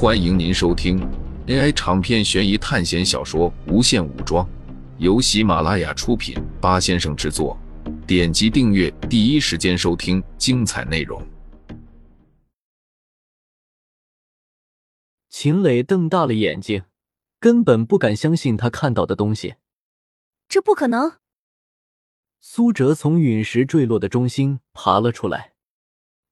[0.00, 1.00] 欢迎您收听
[1.48, 4.46] AI 长篇悬疑探险小说《无限武装》，
[4.98, 7.58] 由喜马拉雅出品，八先生制作。
[8.06, 11.20] 点击订阅，第一时间收听精彩内容。
[15.28, 16.84] 秦磊瞪大了眼睛，
[17.40, 19.56] 根本不敢相信他看到的东西。
[20.48, 21.14] 这不可能！
[22.40, 25.54] 苏哲从陨石坠落的中心爬了出来，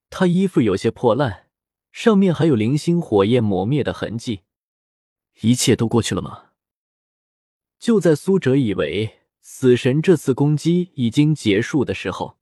[0.08, 1.45] 他衣服有些破烂，
[1.96, 4.42] 上面还有零星火焰抹灭的痕迹。
[5.40, 6.50] 一切都过去了吗？
[7.78, 12.36] 就在苏哲以为死神这次攻击已经结束的时候，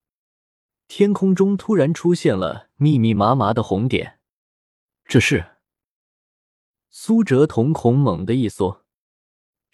[0.89, 4.19] 天空中突然出现了密密麻麻的红点。
[5.05, 5.53] 这是……
[6.91, 8.85] 苏哲瞳孔猛地一缩，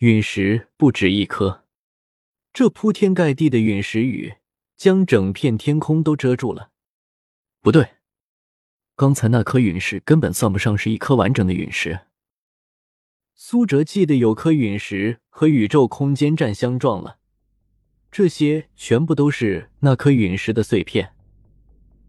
[0.01, 1.65] 陨石不止一颗。
[2.53, 4.35] 这铺天盖地的陨石雨
[4.77, 6.71] 将整片天空都遮住了。
[7.63, 7.95] 不对，
[9.01, 12.01] 刚才那颗陨石根本算不上是一颗完整的陨石。
[13.35, 17.17] 苏哲记得有颗陨石和宇宙空间站相撞了，
[18.13, 21.15] 这些全部都是那颗陨石的碎片。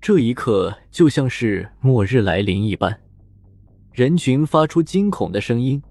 [0.02, 3.00] 这一刻就像是末日来临一般，
[3.94, 5.82] 人群发出惊恐的声音。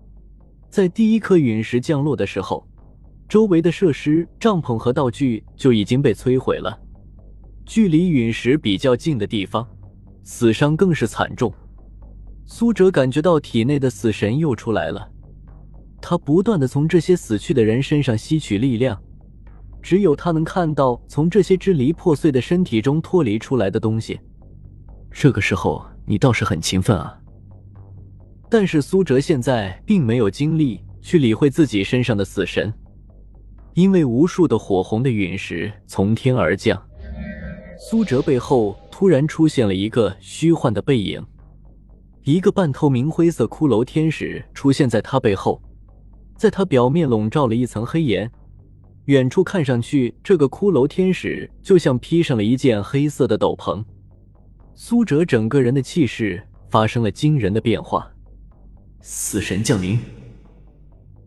[0.69, 2.69] 在第一颗陨石降落的时候。
[3.27, 6.79] 周围的设施、帐篷和道具就已经被摧毁了。
[7.65, 9.67] 距离陨石比较近的地方，
[10.23, 11.53] 死伤更是惨重。
[12.47, 15.09] 苏哲感觉到体内的死神又出来了，
[16.01, 19.01] 他不断的从这些死去的人身上吸取力量，
[19.81, 24.19] 只有他能看到从这些支离破碎的身体中脱离出来的东西。
[25.11, 27.17] 这个时候，你倒是很勤奋啊。
[28.49, 32.73] 但是苏哲现在并没有精力去理会自己身上的死神。
[33.75, 36.77] 因为无数的火红的陨石从天而降，
[37.79, 41.25] 苏哲背后突然出现了一个虚幻的背影，
[42.25, 45.59] 一个半透明灰色骷髅天使出现在他背后，
[46.37, 48.31] 在他表面笼罩了一层黑岩，
[49.07, 53.83] 远处看上去，这个骷髅天使就像披上了一件黑色的斗篷。
[54.75, 58.07] 苏哲整个人的气势发生了惊人的变化，
[59.01, 59.99] 死神降临。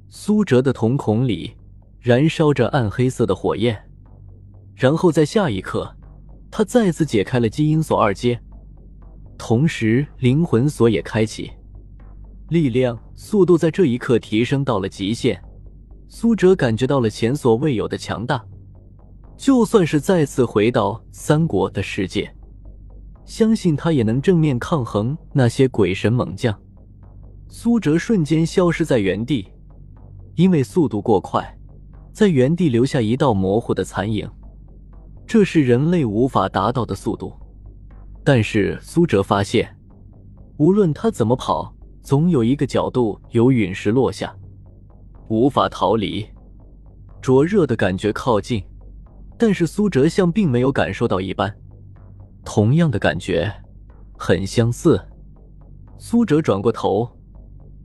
[0.10, 1.56] 苏哲的瞳孔里。
[2.02, 3.90] 燃烧着暗黑色的火焰，
[4.76, 5.96] 然后在下一刻，
[6.56, 8.40] 他再次解开了基因锁二阶，
[9.40, 11.50] 同时灵魂锁也开启，
[12.50, 15.42] 力量、速度在这一刻提升到了极限。
[16.08, 18.46] 苏哲感觉到了前所未有的强大，
[19.36, 22.32] 就算是再次回到三国的世界，
[23.26, 26.56] 相信他也能正面抗衡那些鬼神猛将。
[27.48, 29.52] 苏哲瞬间消失在原地，
[30.36, 31.44] 因为速度过快。
[32.12, 34.30] 在原地留下一道模糊的残影，
[35.26, 37.34] 这是人类无法达到的速度。
[38.24, 39.76] 但是苏哲发现，
[40.58, 44.36] 无论他怎么跑，总有一个角度有陨石落下，
[45.28, 46.26] 无法逃离。
[47.22, 48.64] 灼热的感觉靠近，
[49.38, 51.54] 但是苏哲像并没有感受到一般。
[52.46, 53.52] 同样的感觉，
[54.18, 55.02] 很相似。
[55.98, 57.10] 苏哲转过头。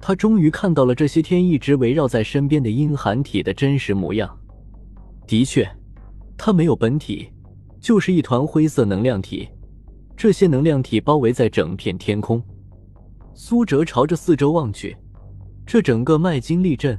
[0.01, 4.39] 他终于看到了这些天一直围绕在身边的阴寒体的真实模样。
[5.27, 5.69] 的确，
[6.39, 7.29] 它没有本体，
[7.81, 9.49] 就是一团灰色能量体。
[10.17, 12.43] 这些能量体包围在整片天空。
[13.35, 14.97] 苏哲朝着四周望去，
[15.67, 16.99] 这整个麦金利镇，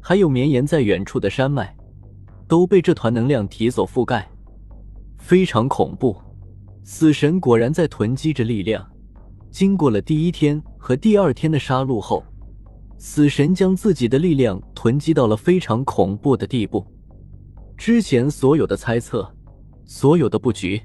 [0.00, 1.74] 还有绵延在远处的山脉，
[2.48, 4.28] 都被这团能量体所覆盖，
[5.18, 6.16] 非常恐怖。
[6.82, 8.84] 死神果然在囤积着力量。
[9.50, 12.24] 经过了第一天和第二天的杀戮后，
[12.98, 16.84] 死神将自己的力量囤积到了非常恐怖的地步。
[17.76, 19.28] 之前所有的猜测，
[19.84, 20.80] 所有的布局，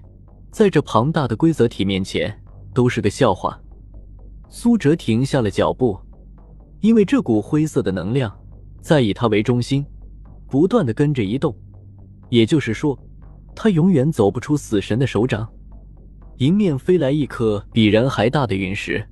[0.52, 2.36] 在这庞大的规则体面前
[2.74, 3.60] 都是个笑话。
[4.50, 5.98] 苏哲停下了脚步，
[6.82, 8.36] 因为这股灰色的能量
[8.82, 9.86] 在以他为中心，
[10.50, 11.56] 不断的跟着移动。
[12.30, 12.98] 也就是说，
[13.56, 15.48] 他永远走不出死神的手掌。
[16.38, 19.06] 迎面飞来一颗比人还大的陨石，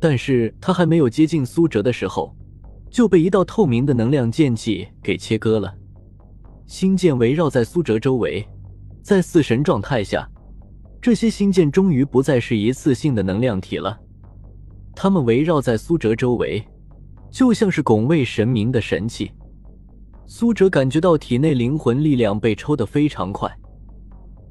[0.00, 2.34] 但是他还没有接近苏哲的时候，
[2.90, 5.74] 就被一道透明的能量剑气给切割了。
[6.70, 8.46] 星剑围绕在苏哲周围，
[9.02, 10.30] 在四神状态下，
[11.02, 13.98] 这些星剑终于不再是一次性的能量体了，
[14.94, 16.64] 它们围绕在苏哲周围，
[17.28, 19.32] 就像是拱卫神明的神器。
[20.26, 23.50] 苏哲感觉到体内灵魂力量被抽得非常快。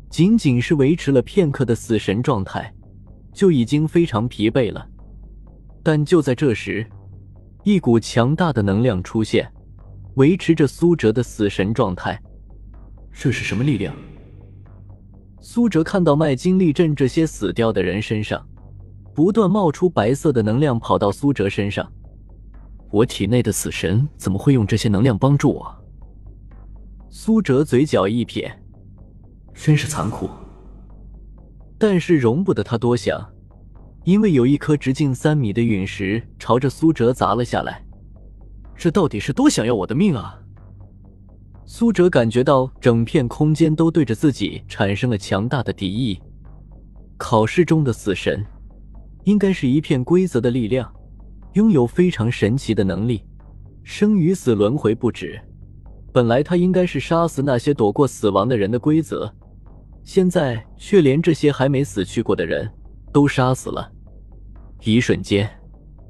[0.09, 2.69] 仅仅是维持了片刻的死神状态，
[3.31, 4.85] 就已经非常疲惫了。
[5.81, 6.85] 但就在这时，
[7.63, 9.49] 一股强大的能量出现，
[10.19, 12.21] 维持着苏哲的死神状态。
[13.13, 13.95] 这是什么力量？
[15.39, 18.45] 苏哲看到麦金利镇这些死掉的人身上，
[19.15, 21.89] 不断冒出白色的能量，跑到苏哲身上。
[22.91, 25.73] 我体内的死神怎么会用这些能量帮助我？
[27.09, 28.51] 苏哲嘴角一撇，
[29.53, 30.29] 真是残酷。
[31.77, 33.25] 但是容不得他多想，
[34.03, 37.85] 因为有一颗直径三米的陨石朝着苏哲砸了下来。
[38.79, 40.39] 这到底是多想要我的命啊！
[41.65, 46.17] 苏哲感觉到整片空间都对着自己产生了强大的敌意。
[47.17, 48.41] 考试中的死神，
[49.25, 50.89] 应该是一片规则的力量，
[51.55, 53.21] 拥有非常神奇的能力，
[53.83, 55.37] 生与死轮回不止。
[56.13, 59.29] 本来他应该是杀死那些躲过死亡的人的规则，
[60.05, 62.71] 现在却连这些还没死去过的人
[63.11, 63.91] 都杀死了。
[64.85, 65.51] 一瞬间，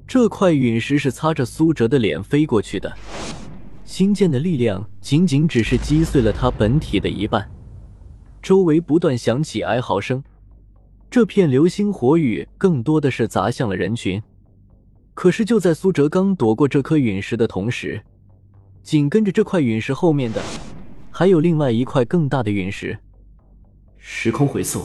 [0.09, 2.91] 这块陨石是擦着苏哲的脸飞过去的。
[3.85, 7.47] 星剑的力量仅仅只是击碎了他本体的一半，
[8.41, 10.23] 周围不断响起哀嚎声。
[11.11, 14.19] 这片流星火雨更多的是砸向了人群。
[15.13, 18.01] 可是就在苏哲刚躲过这颗陨石的同时，
[18.81, 20.41] 紧跟着这块陨石后面的
[21.11, 22.97] 还有另外一块更大的陨石。
[23.99, 24.83] 时空回溯，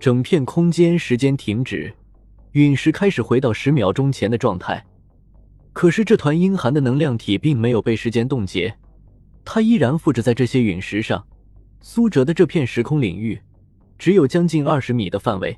[0.00, 1.92] 整片空间时间停止，
[2.56, 4.82] 陨石开始回到十秒钟前的状态。
[5.74, 8.74] 可是这团阴寒的能量体并没有被时间冻结，
[9.44, 11.22] 它依然附着在这些陨石上。
[11.82, 13.38] 苏哲的这片时空领域
[13.98, 15.54] 只有将近二十米的范围，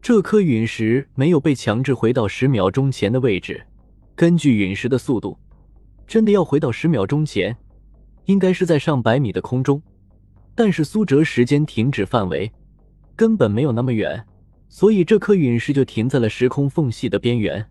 [0.00, 3.62] 这颗陨石没有被强制回到十秒钟前的位置。
[4.16, 5.36] 根据陨石的速度，
[6.06, 7.54] 真的要回到十秒钟前，
[8.24, 9.82] 应该是在上百米的空中。
[10.54, 12.50] 但是苏哲时间停止范围
[13.14, 14.24] 根本没有那么远，
[14.68, 17.64] 所以这颗陨石就停在了时空缝隙的边缘。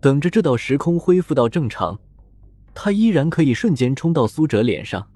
[0.00, 1.98] 等着这道时空恢复到正常，
[2.74, 5.06] 它依然可以瞬间冲到苏哲脸上。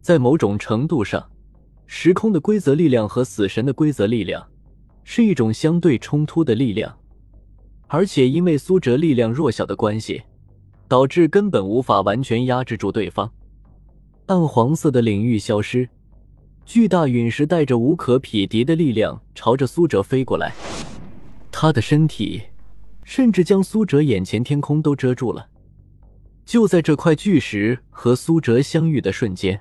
[0.00, 1.30] 在某种程度上，
[1.86, 4.46] 时空的规则力量和死神的规则力量
[5.04, 6.98] 是一种相对冲突的力量，
[7.86, 10.22] 而且因为苏哲力量弱小的关系，
[10.88, 13.30] 导致根本无法完全压制住对方。
[14.26, 15.88] 暗黄色的领域消失，
[16.72, 20.54] 巨大陨石带着无可匹敌的力量朝着苏哲飞过来，
[21.50, 22.44] 他的身体。
[23.04, 25.48] 甚至将苏哲眼前天空都遮住了。
[26.46, 29.60] 就在这块巨石和苏哲相遇的瞬间，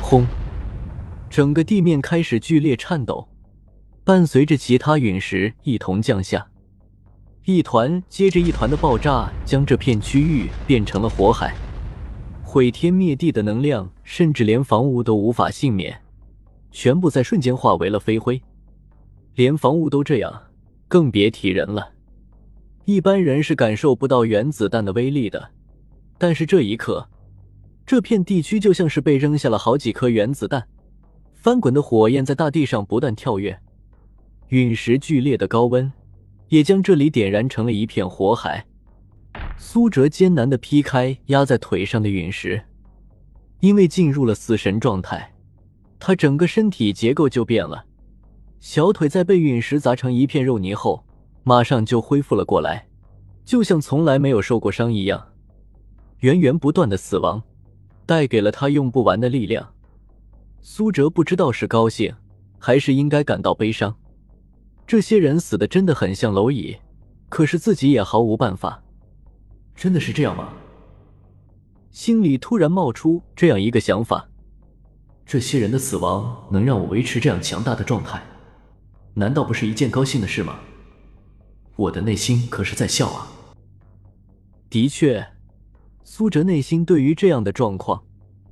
[0.00, 0.24] 轰！
[1.28, 3.28] 整个地面开始剧烈颤抖，
[4.02, 6.48] 伴随着其他陨石一同降下，
[7.44, 11.54] 一团接着一团的爆炸将这片区域变成了火海，
[12.42, 16.00] 毁天灭地的能量，甚至连房屋都无法幸免，
[16.78, 18.38] 全部在瞬间化为了飞灰。
[19.34, 20.42] 连房屋都这样，
[20.88, 21.94] 更别提人了。
[22.84, 25.52] 一般人是感受不到原子弹的威力的，
[26.18, 27.08] 但是这一刻，
[27.86, 30.68] 这片地区就像是被扔下了好几颗原子弹，
[31.32, 33.58] 翻滚的火焰在大地上不断跳跃，
[34.48, 35.90] 陨石剧烈的高温
[36.48, 38.66] 也将这里点燃成了一片火海。
[39.56, 42.62] 苏哲艰难地劈开压在腿上的陨石，
[43.60, 45.32] 因为进入了死神状态，
[46.06, 47.84] 他整个身体结构就变了，
[48.60, 51.04] 小腿在被陨石砸成一片肉泥后。
[51.42, 52.86] 马上就恢复了过来，
[53.44, 55.26] 就像从来没有受过伤一样。
[56.20, 57.42] 源源不断的死亡
[58.06, 59.68] 带给了他用不完的力量。
[60.62, 62.14] 苏哲不知道是高兴
[62.56, 63.92] 还是应该感到悲伤。
[64.86, 66.76] 这些人死的真的很像蝼蚁，
[67.28, 68.80] 可是自己也毫无办法。
[69.74, 70.52] 真的是这样吗？
[71.90, 74.28] 心里突然冒出这样一个想法：
[75.26, 78.22] 这些人的死亡能让我维持这样强大的状态，
[79.14, 80.60] 难道不是一件高兴的事吗？
[81.74, 83.26] 我的内心可是在笑啊！
[84.70, 85.26] 的确，
[86.04, 88.04] 苏哲内心对于这样的状况，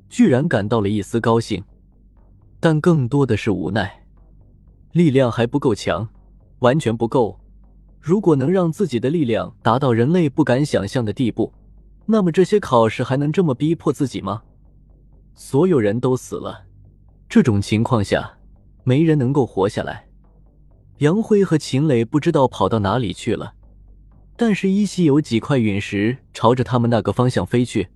[0.08, 1.62] 居然感到了一丝高兴，
[2.58, 4.02] 但更多的是无奈。
[4.90, 6.08] 力量还不够强，
[6.58, 7.38] 完全不够。
[8.00, 11.52] 如果能让自己的力量达到人类不敢想象的地步，
[12.04, 14.42] 那么这些考试还能这么逼迫自己吗？
[15.34, 16.64] 所有人都死了，
[17.28, 18.38] 这种情况下，
[18.84, 20.08] 没人能够活下来。
[20.98, 23.54] 杨辉和秦磊不知道跑到哪里去了，
[24.36, 27.88] 但是依稀有几块陨石朝着他们那个方向飞去。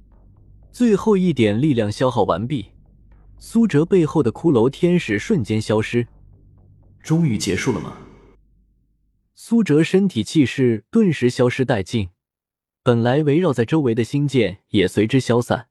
[0.73, 2.67] 最后一点力量消耗完毕，
[3.39, 6.07] 苏哲背后的骷髅天使瞬间消失。
[7.01, 7.97] 终于结束了吗？
[9.35, 12.09] 苏哲身体气势顿时消失殆尽，
[12.83, 15.69] 本来围绕在周围的星剑也随之消散，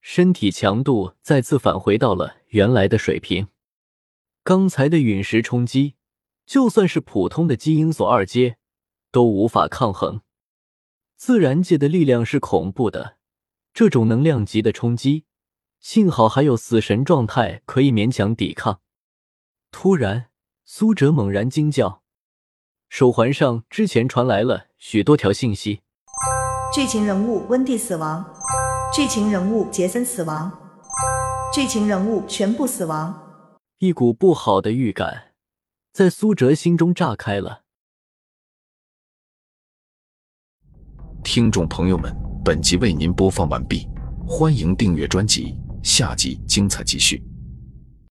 [0.00, 3.48] 身体强度再次返回到了原来的水平。
[4.42, 5.94] 刚才的陨石冲击。
[6.46, 8.56] 就算是普通的基因锁二阶，
[9.12, 10.22] 都无法抗衡。
[11.14, 13.18] 自然界的力量是恐怖的，
[13.72, 15.26] 这种能量级的冲击，
[15.78, 18.80] 幸好还有死神状态可以勉强抵抗。
[19.70, 20.30] 突然，
[20.64, 22.02] 苏哲猛然惊叫，
[22.88, 25.82] 手环上之前传来了许多条信息。
[26.74, 28.24] 剧情人物温蒂死亡，
[28.92, 30.50] 剧情人物杰森死亡，
[31.54, 33.16] 剧情人物全部死亡。
[33.78, 35.34] 一股不好的预感
[35.92, 37.62] 在苏哲心中炸开了。
[41.22, 42.12] 听众朋友们，
[42.44, 43.88] 本集为您播放完毕，
[44.26, 47.22] 欢迎订阅专辑，下集精彩继续。